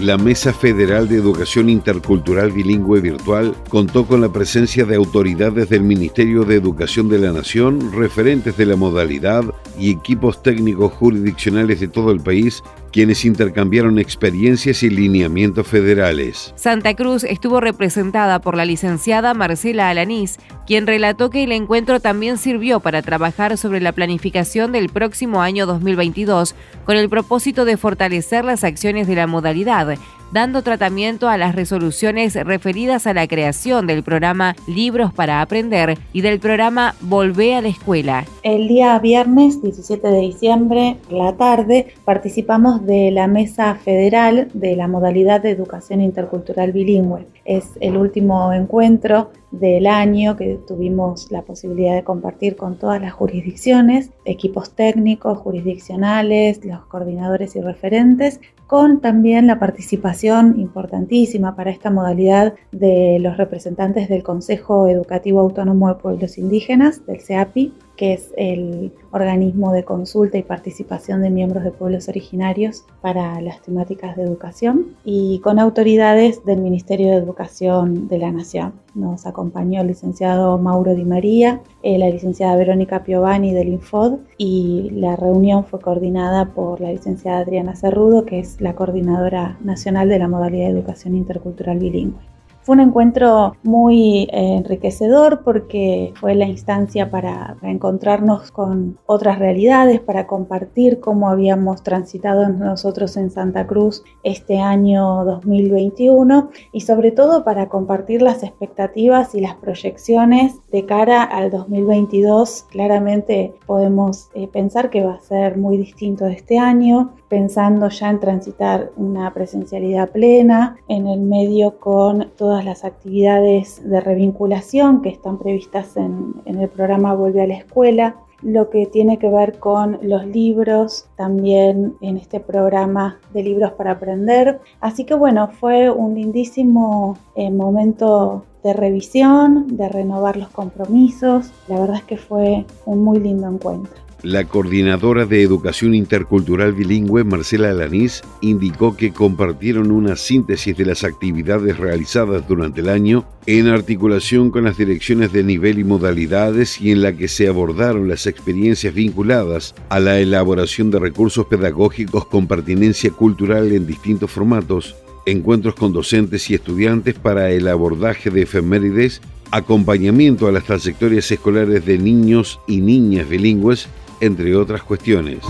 La 0.00 0.16
Mesa 0.16 0.52
Federal 0.52 1.08
de 1.08 1.16
Educación 1.16 1.68
Intercultural 1.68 2.52
Bilingüe 2.52 3.00
Virtual 3.00 3.52
contó 3.68 4.06
con 4.06 4.20
la 4.20 4.32
presencia 4.32 4.84
de 4.84 4.94
autoridades 4.94 5.70
del 5.70 5.82
Ministerio 5.82 6.44
de 6.44 6.54
Educación 6.54 7.08
de 7.08 7.18
la 7.18 7.32
Nación, 7.32 7.90
referentes 7.92 8.56
de 8.56 8.66
la 8.66 8.76
modalidad 8.76 9.42
y 9.76 9.90
equipos 9.90 10.40
técnicos 10.40 10.92
jurisdiccionales 10.92 11.80
de 11.80 11.88
todo 11.88 12.12
el 12.12 12.20
país 12.20 12.62
quienes 12.92 13.24
intercambiaron 13.24 13.98
experiencias 13.98 14.82
y 14.82 14.90
lineamientos 14.90 15.66
federales. 15.66 16.52
Santa 16.56 16.94
Cruz 16.94 17.24
estuvo 17.24 17.60
representada 17.60 18.40
por 18.40 18.56
la 18.56 18.64
licenciada 18.64 19.34
Marcela 19.34 19.88
Alanís, 19.88 20.38
quien 20.66 20.86
relató 20.86 21.30
que 21.30 21.44
el 21.44 21.52
encuentro 21.52 22.00
también 22.00 22.38
sirvió 22.38 22.80
para 22.80 23.02
trabajar 23.02 23.56
sobre 23.56 23.80
la 23.80 23.92
planificación 23.92 24.72
del 24.72 24.88
próximo 24.88 25.42
año 25.42 25.66
2022 25.66 26.54
con 26.84 26.96
el 26.96 27.08
propósito 27.08 27.64
de 27.64 27.76
fortalecer 27.76 28.44
las 28.44 28.64
acciones 28.64 29.06
de 29.06 29.16
la 29.16 29.26
modalidad 29.26 29.98
dando 30.32 30.62
tratamiento 30.62 31.28
a 31.28 31.38
las 31.38 31.54
resoluciones 31.54 32.34
referidas 32.34 33.06
a 33.06 33.14
la 33.14 33.26
creación 33.26 33.86
del 33.86 34.02
programa 34.02 34.56
Libros 34.66 35.12
para 35.12 35.40
Aprender 35.40 35.98
y 36.12 36.20
del 36.20 36.38
programa 36.38 36.94
Volvé 37.00 37.54
a 37.54 37.62
la 37.62 37.68
Escuela. 37.68 38.24
El 38.42 38.68
día 38.68 38.98
viernes 38.98 39.62
17 39.62 40.06
de 40.06 40.20
diciembre, 40.20 40.96
la 41.10 41.36
tarde, 41.36 41.94
participamos 42.04 42.77
de 42.84 43.10
la 43.10 43.26
Mesa 43.26 43.74
Federal 43.74 44.48
de 44.54 44.76
la 44.76 44.88
modalidad 44.88 45.40
de 45.42 45.50
Educación 45.50 46.00
Intercultural 46.00 46.72
Bilingüe. 46.72 47.26
Es 47.44 47.72
el 47.80 47.96
último 47.96 48.52
encuentro 48.52 49.30
del 49.50 49.86
año 49.86 50.36
que 50.36 50.58
tuvimos 50.66 51.30
la 51.30 51.42
posibilidad 51.42 51.94
de 51.94 52.04
compartir 52.04 52.56
con 52.56 52.78
todas 52.78 53.00
las 53.00 53.12
jurisdicciones, 53.12 54.10
equipos 54.24 54.74
técnicos, 54.74 55.38
jurisdiccionales, 55.38 56.64
los 56.64 56.84
coordinadores 56.86 57.56
y 57.56 57.60
referentes, 57.60 58.40
con 58.66 59.00
también 59.00 59.46
la 59.46 59.58
participación 59.58 60.60
importantísima 60.60 61.56
para 61.56 61.70
esta 61.70 61.90
modalidad 61.90 62.54
de 62.70 63.18
los 63.20 63.38
representantes 63.38 64.08
del 64.08 64.22
Consejo 64.22 64.88
Educativo 64.88 65.40
Autónomo 65.40 65.88
de 65.88 65.94
Pueblos 65.94 66.36
Indígenas, 66.36 67.06
del 67.06 67.20
CEAPI, 67.20 67.72
que 67.98 68.12
es 68.12 68.32
el 68.36 68.92
organismo 69.10 69.72
de 69.72 69.84
consulta 69.84 70.38
y 70.38 70.44
participación 70.44 71.20
de 71.20 71.30
miembros 71.30 71.64
de 71.64 71.72
pueblos 71.72 72.08
originarios 72.08 72.84
para 73.02 73.40
las 73.40 73.60
temáticas 73.60 74.16
de 74.16 74.22
educación, 74.22 74.94
y 75.04 75.40
con 75.40 75.58
autoridades 75.58 76.44
del 76.44 76.60
Ministerio 76.60 77.08
de 77.08 77.16
Educación 77.16 78.06
de 78.06 78.18
la 78.18 78.30
Nación. 78.30 78.74
Nos 78.94 79.26
acompañó 79.26 79.80
el 79.80 79.88
licenciado 79.88 80.58
Mauro 80.58 80.94
Di 80.94 81.04
María, 81.04 81.60
eh, 81.82 81.98
la 81.98 82.08
licenciada 82.08 82.56
Verónica 82.56 83.02
Piovani 83.02 83.52
del 83.52 83.68
Infod, 83.68 84.20
y 84.38 84.90
la 84.92 85.16
reunión 85.16 85.64
fue 85.64 85.80
coordinada 85.80 86.54
por 86.54 86.80
la 86.80 86.92
licenciada 86.92 87.40
Adriana 87.40 87.74
Cerrudo, 87.74 88.24
que 88.24 88.38
es 88.38 88.60
la 88.60 88.76
coordinadora 88.76 89.58
nacional 89.60 90.08
de 90.08 90.20
la 90.20 90.28
modalidad 90.28 90.66
de 90.66 90.78
educación 90.78 91.16
intercultural 91.16 91.80
bilingüe. 91.80 92.37
Fue 92.68 92.74
un 92.74 92.82
encuentro 92.82 93.56
muy 93.62 94.24
eh, 94.24 94.56
enriquecedor 94.58 95.40
porque 95.42 96.12
fue 96.20 96.34
la 96.34 96.44
instancia 96.44 97.10
para, 97.10 97.56
encontrarnos 97.62 98.52
con 98.52 98.98
otras 99.06 99.38
realidades, 99.38 100.00
para 100.00 100.26
compartir 100.26 101.00
cómo 101.00 101.30
habíamos 101.30 101.82
transitado 101.82 102.46
nosotros 102.50 103.16
en 103.16 103.30
Santa 103.30 103.66
Cruz 103.66 104.04
este 104.22 104.58
año 104.58 105.24
2021 105.24 106.50
y 106.70 106.82
sobre 106.82 107.10
todo 107.10 107.42
para 107.42 107.70
compartir 107.70 108.20
las 108.20 108.42
expectativas 108.42 109.34
y 109.34 109.40
las 109.40 109.54
proyecciones 109.54 110.56
de 110.70 110.84
cara 110.84 111.22
al 111.22 111.50
2022. 111.50 112.66
Claramente 112.70 113.54
podemos 113.64 114.28
eh, 114.34 114.46
pensar 114.46 114.90
que 114.90 115.02
va 115.02 115.14
a 115.14 115.20
ser 115.20 115.56
muy 115.56 115.78
distinto 115.78 116.26
de 116.26 116.34
este 116.34 116.58
año, 116.58 117.14
pensando 117.28 117.88
ya 117.88 118.10
en 118.10 118.20
transitar 118.20 118.90
una 118.96 119.32
presencialidad 119.34 120.10
plena 120.10 120.76
en 120.88 121.06
el 121.06 121.20
medio 121.20 121.78
con 121.78 122.30
todas 122.36 122.64
las 122.64 122.84
actividades 122.84 123.88
de 123.88 124.00
revinculación 124.00 125.02
que 125.02 125.10
están 125.10 125.38
previstas 125.38 125.96
en, 125.96 126.34
el 126.46 126.68
programa 126.68 127.14
Vuelve 127.14 127.42
a 127.42 127.46
la 127.46 127.54
Escuela, 127.54 128.16
lo 128.42 128.70
que 128.70 128.86
tiene 128.86 129.18
que 129.18 129.28
ver 129.28 129.58
con 129.58 129.98
los 130.02 130.24
libros, 130.26 131.08
también 131.16 131.96
en 132.00 132.16
este 132.16 132.40
programa 132.40 133.18
de 133.32 133.42
libros 133.42 133.72
para 133.72 133.92
aprender. 133.92 134.60
Así 134.80 135.04
que 135.04 135.14
bueno, 135.14 135.48
fue 135.48 135.90
un 135.90 136.14
lindísimo 136.14 137.18
eh, 137.34 137.50
momento 137.50 138.44
de 138.62 138.72
revisión, 138.72 139.76
de 139.76 139.88
renovar 139.88 140.36
los 140.36 140.48
compromisos. 140.48 141.52
La 141.68 141.80
verdad 141.80 141.96
es 141.96 142.04
que 142.04 142.16
fue 142.16 142.64
un 142.86 143.02
muy 143.02 143.18
lindo 143.18 143.48
encuentro. 143.48 144.07
La 144.24 144.46
coordinadora 144.46 145.26
de 145.26 145.42
Educación 145.42 145.94
Intercultural 145.94 146.72
Bilingüe, 146.72 147.22
Marcela 147.22 147.70
Alanís, 147.70 148.22
indicó 148.40 148.96
que 148.96 149.12
compartieron 149.12 149.92
una 149.92 150.16
síntesis 150.16 150.76
de 150.76 150.86
las 150.86 151.04
actividades 151.04 151.76
realizadas 151.76 152.48
durante 152.48 152.80
el 152.80 152.88
año 152.88 153.24
en 153.46 153.68
articulación 153.68 154.50
con 154.50 154.64
las 154.64 154.76
direcciones 154.76 155.32
de 155.32 155.44
nivel 155.44 155.78
y 155.78 155.84
modalidades 155.84 156.80
y 156.80 156.90
en 156.90 157.02
la 157.02 157.12
que 157.12 157.28
se 157.28 157.46
abordaron 157.46 158.08
las 158.08 158.26
experiencias 158.26 158.92
vinculadas 158.92 159.76
a 159.88 160.00
la 160.00 160.18
elaboración 160.18 160.90
de 160.90 160.98
recursos 160.98 161.46
pedagógicos 161.46 162.26
con 162.26 162.48
pertinencia 162.48 163.12
cultural 163.12 163.70
en 163.70 163.86
distintos 163.86 164.32
formatos, 164.32 164.96
encuentros 165.26 165.76
con 165.76 165.92
docentes 165.92 166.50
y 166.50 166.54
estudiantes 166.54 167.14
para 167.14 167.52
el 167.52 167.68
abordaje 167.68 168.30
de 168.30 168.42
efemérides 168.42 169.20
acompañamiento 169.50 170.48
a 170.48 170.52
las 170.52 170.64
trayectorias 170.64 171.30
escolares 171.30 171.86
de 171.86 171.98
niños 171.98 172.60
y 172.66 172.80
niñas 172.80 173.28
bilingües 173.28 173.88
entre 174.20 174.54
otras 174.56 174.82
cuestiones. 174.82 175.40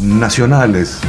Nacionales. 0.00 1.00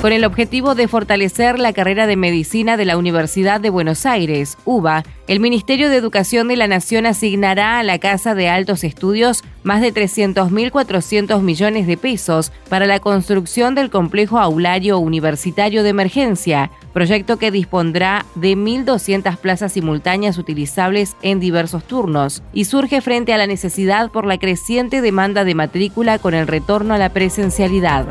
Con 0.00 0.12
el 0.12 0.24
objetivo 0.24 0.74
de 0.74 0.88
fortalecer 0.88 1.58
la 1.58 1.72
carrera 1.72 2.06
de 2.06 2.16
medicina 2.16 2.76
de 2.76 2.84
la 2.84 2.98
Universidad 2.98 3.60
de 3.60 3.70
Buenos 3.70 4.04
Aires, 4.04 4.58
UBA, 4.64 5.02
el 5.26 5.40
Ministerio 5.40 5.88
de 5.88 5.96
Educación 5.96 6.48
de 6.48 6.56
la 6.56 6.68
Nación 6.68 7.06
asignará 7.06 7.78
a 7.78 7.82
la 7.82 7.98
Casa 7.98 8.34
de 8.34 8.48
Altos 8.48 8.84
Estudios 8.84 9.42
más 9.64 9.80
de 9.80 9.92
300.400 9.92 11.40
millones 11.40 11.86
de 11.86 11.96
pesos 11.96 12.52
para 12.68 12.86
la 12.86 13.00
construcción 13.00 13.74
del 13.74 13.90
complejo 13.90 14.38
aulario 14.38 14.98
universitario 14.98 15.82
de 15.82 15.88
emergencia, 15.88 16.70
proyecto 16.92 17.38
que 17.38 17.50
dispondrá 17.50 18.26
de 18.36 18.54
1.200 18.54 19.36
plazas 19.38 19.72
simultáneas 19.72 20.38
utilizables 20.38 21.16
en 21.22 21.40
diversos 21.40 21.84
turnos 21.84 22.42
y 22.52 22.66
surge 22.66 23.00
frente 23.00 23.32
a 23.32 23.38
la 23.38 23.48
necesidad 23.48 24.12
por 24.12 24.26
la 24.26 24.38
creciente 24.38 25.00
demanda 25.00 25.44
de 25.44 25.54
matrícula 25.54 26.18
con 26.18 26.34
el 26.34 26.46
retorno 26.46 26.94
a 26.94 26.98
la 26.98 27.08
presencialidad. 27.08 28.06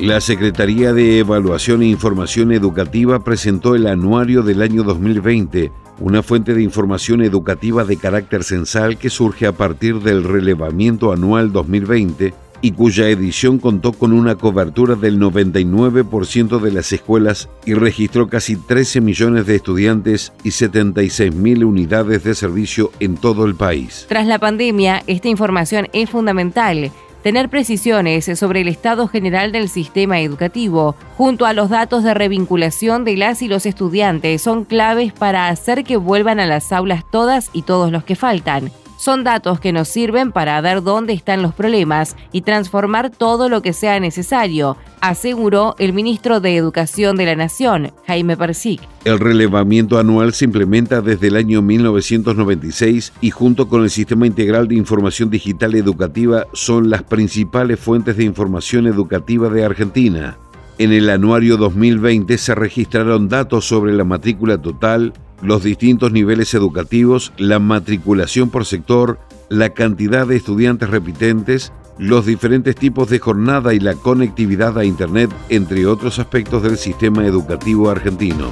La 0.00 0.22
Secretaría 0.22 0.94
de 0.94 1.18
Evaluación 1.18 1.82
e 1.82 1.86
Información 1.88 2.52
Educativa 2.52 3.22
presentó 3.22 3.74
el 3.74 3.86
anuario 3.86 4.42
del 4.42 4.62
año 4.62 4.82
2020, 4.82 5.70
una 5.98 6.22
fuente 6.22 6.54
de 6.54 6.62
información 6.62 7.22
educativa 7.22 7.84
de 7.84 7.98
carácter 7.98 8.42
censal 8.42 8.96
que 8.96 9.10
surge 9.10 9.46
a 9.46 9.52
partir 9.52 10.00
del 10.00 10.24
relevamiento 10.24 11.12
anual 11.12 11.52
2020 11.52 12.32
y 12.62 12.72
cuya 12.72 13.10
edición 13.10 13.58
contó 13.58 13.92
con 13.92 14.14
una 14.14 14.36
cobertura 14.36 14.94
del 14.94 15.20
99% 15.20 16.60
de 16.60 16.72
las 16.72 16.92
escuelas 16.94 17.50
y 17.66 17.74
registró 17.74 18.30
casi 18.30 18.56
13 18.56 19.02
millones 19.02 19.44
de 19.44 19.56
estudiantes 19.56 20.32
y 20.42 20.52
76 20.52 21.34
mil 21.34 21.62
unidades 21.62 22.24
de 22.24 22.34
servicio 22.34 22.90
en 23.00 23.18
todo 23.18 23.44
el 23.44 23.54
país. 23.54 24.06
Tras 24.08 24.26
la 24.26 24.38
pandemia, 24.38 25.02
esta 25.06 25.28
información 25.28 25.88
es 25.92 26.08
fundamental. 26.08 26.90
Tener 27.22 27.50
precisiones 27.50 28.24
sobre 28.38 28.62
el 28.62 28.68
estado 28.68 29.06
general 29.06 29.52
del 29.52 29.68
sistema 29.68 30.20
educativo, 30.20 30.94
junto 31.18 31.44
a 31.44 31.52
los 31.52 31.68
datos 31.68 32.02
de 32.02 32.14
revinculación 32.14 33.04
de 33.04 33.16
las 33.16 33.42
y 33.42 33.48
los 33.48 33.66
estudiantes, 33.66 34.40
son 34.40 34.64
claves 34.64 35.12
para 35.12 35.48
hacer 35.48 35.84
que 35.84 35.98
vuelvan 35.98 36.40
a 36.40 36.46
las 36.46 36.72
aulas 36.72 37.04
todas 37.10 37.50
y 37.52 37.62
todos 37.62 37.92
los 37.92 38.04
que 38.04 38.16
faltan. 38.16 38.72
Son 39.00 39.24
datos 39.24 39.60
que 39.60 39.72
nos 39.72 39.88
sirven 39.88 40.30
para 40.30 40.60
ver 40.60 40.82
dónde 40.82 41.14
están 41.14 41.40
los 41.40 41.54
problemas 41.54 42.16
y 42.32 42.42
transformar 42.42 43.08
todo 43.08 43.48
lo 43.48 43.62
que 43.62 43.72
sea 43.72 43.98
necesario, 43.98 44.76
aseguró 45.00 45.74
el 45.78 45.94
ministro 45.94 46.40
de 46.40 46.54
Educación 46.54 47.16
de 47.16 47.24
la 47.24 47.34
Nación, 47.34 47.92
Jaime 48.06 48.36
Persic. 48.36 48.82
El 49.06 49.18
relevamiento 49.18 49.98
anual 49.98 50.34
se 50.34 50.44
implementa 50.44 51.00
desde 51.00 51.28
el 51.28 51.36
año 51.36 51.62
1996 51.62 53.14
y 53.22 53.30
junto 53.30 53.70
con 53.70 53.84
el 53.84 53.88
Sistema 53.88 54.26
Integral 54.26 54.68
de 54.68 54.74
Información 54.74 55.30
Digital 55.30 55.76
Educativa 55.76 56.44
son 56.52 56.90
las 56.90 57.02
principales 57.02 57.80
fuentes 57.80 58.18
de 58.18 58.24
información 58.24 58.86
educativa 58.86 59.48
de 59.48 59.64
Argentina. 59.64 60.36
En 60.76 60.92
el 60.92 61.08
anuario 61.08 61.56
2020 61.56 62.36
se 62.36 62.54
registraron 62.54 63.30
datos 63.30 63.66
sobre 63.66 63.94
la 63.94 64.04
matrícula 64.04 64.60
total, 64.60 65.14
los 65.42 65.62
distintos 65.62 66.12
niveles 66.12 66.54
educativos, 66.54 67.32
la 67.36 67.58
matriculación 67.58 68.50
por 68.50 68.64
sector, 68.64 69.18
la 69.48 69.70
cantidad 69.70 70.26
de 70.26 70.36
estudiantes 70.36 70.90
repitentes, 70.90 71.72
los 71.98 72.26
diferentes 72.26 72.74
tipos 72.76 73.10
de 73.10 73.18
jornada 73.18 73.74
y 73.74 73.80
la 73.80 73.94
conectividad 73.94 74.78
a 74.78 74.84
Internet, 74.84 75.30
entre 75.48 75.86
otros 75.86 76.18
aspectos 76.18 76.62
del 76.62 76.78
sistema 76.78 77.26
educativo 77.26 77.90
argentino. 77.90 78.50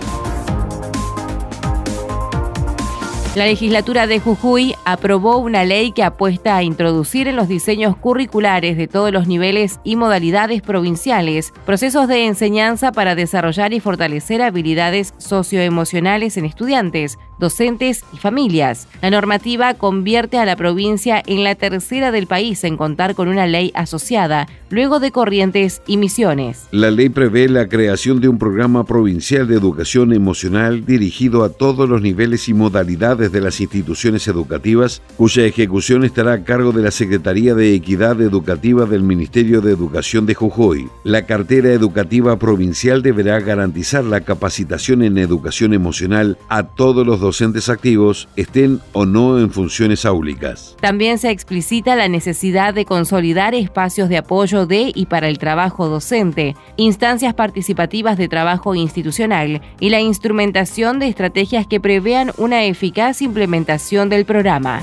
La 3.35 3.47
legislatura 3.47 4.07
de 4.07 4.19
Jujuy 4.19 4.75
aprobó 4.93 5.39
una 5.39 5.65
ley 5.65 5.93
que 5.93 6.03
apuesta 6.03 6.57
a 6.57 6.63
introducir 6.63 7.29
en 7.29 7.37
los 7.37 7.49
diseños 7.49 7.97
curriculares 7.97 8.77
de 8.77 8.89
todos 8.89 9.13
los 9.13 9.27
niveles 9.27 9.81
y 9.85 9.97
modalidades 9.97 10.63
provinciales 10.63 11.53
procesos 11.67 12.09
de 12.09 12.27
enseñanza 12.27 12.93
para 12.93 13.15
desarrollar 13.15 13.73
y 13.73 13.81
fortalecer 13.81 14.43
habilidades 14.43 15.15
socioemocionales 15.19 16.37
en 16.37 16.45
estudiantes, 16.45 17.19
docentes 17.39 18.05
y 18.13 18.19
familias. 18.19 18.89
La 19.03 19.11
normativa 19.11 19.75
convierte 19.75 20.39
a 20.39 20.45
la 20.45 20.57
provincia 20.57 21.23
en 21.27 21.45
la 21.45 21.55
tercera 21.55 22.11
del 22.11 22.27
país 22.27 22.65
en 22.65 22.77
contar 22.77 23.15
con 23.15 23.29
una 23.29 23.47
ley 23.47 23.73
asociada, 23.75 24.49
luego 24.71 25.01
de 25.01 25.11
Corrientes 25.11 25.83
y 25.87 25.97
Misiones. 25.97 26.69
La 26.71 26.91
ley 26.91 27.09
prevé 27.09 27.49
la 27.49 27.69
creación 27.69 28.21
de 28.21 28.29
un 28.29 28.39
programa 28.39 28.85
provincial 28.85 29.49
de 29.49 29.57
educación 29.57 30.13
emocional 30.13 30.85
dirigido 30.85 31.45
a 31.45 31.51
todos 31.51 31.89
los 31.89 32.03
niveles 32.03 32.49
y 32.49 32.55
modalidades 32.55 33.33
de 33.33 33.41
las 33.41 33.61
instituciones 33.61 34.29
educativas, 34.29 35.03
cuya 35.17 35.45
ejecución 35.45 36.05
estará 36.05 36.33
a 36.33 36.45
cargo 36.45 36.73
de 36.73 36.83
la 36.83 36.91
Secretaría 36.91 37.55
de 37.55 37.75
Equidad 37.75 38.21
Educativa 38.21 38.85
del 38.85 39.03
Ministerio 39.03 39.61
de 39.61 39.73
Educación 39.73 40.27
de 40.27 40.35
Jujuy. 40.35 40.89
La 41.05 41.27
cartera 41.27 41.73
educativa 41.73 42.39
provincial 42.39 43.03
deberá 43.03 43.41
garantizar 43.41 44.05
la 44.05 44.21
capacitación 44.21 45.03
en 45.03 45.19
educación 45.19 45.73
emocional 45.73 46.39
a 46.49 46.65
todos 46.65 47.07
los 47.07 47.21
docentes 47.29 47.69
activos 47.69 48.27
estén 48.37 48.81
o 48.95 49.05
no 49.05 49.39
en 49.39 49.51
funciones 49.51 50.07
áulicas. 50.07 50.75
También 50.81 51.19
se 51.19 51.31
explicita 51.31 51.95
la 51.95 52.09
necesidad 52.09 52.73
de 52.73 52.87
consolidar 52.87 53.55
espacios 53.55 54.09
de 54.09 54.17
apoyo 54.17 54.65
de 54.65 54.93
y 54.95 55.07
para 55.07 55.29
el 55.29 55.37
trabajo 55.37 55.89
docente, 55.91 56.57
instancias 56.79 57.35
participativas 57.35 58.17
de 58.17 58.29
trabajo 58.29 58.75
institucional 58.75 59.61
y 59.79 59.91
la 59.91 60.01
instrumentación 60.01 60.99
de 61.01 61.09
estrategias 61.09 61.67
que 61.67 61.81
prevean 61.81 62.33
una 62.39 62.65
eficaz 62.65 63.21
implementación 63.21 64.09
del 64.09 64.25
programa. 64.25 64.81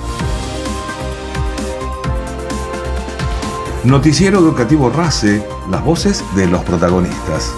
Noticiero 3.83 4.37
Educativo 4.37 4.91
RACE, 4.91 5.43
las 5.71 5.83
voces 5.83 6.23
de 6.35 6.45
los 6.45 6.63
protagonistas. 6.63 7.55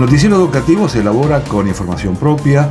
Noticiero 0.00 0.36
Educativo 0.36 0.88
se 0.88 1.00
elabora 1.00 1.42
con 1.42 1.68
información 1.68 2.16
propia, 2.16 2.70